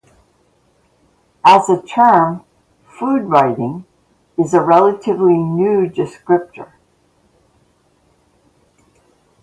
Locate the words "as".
1.45-1.69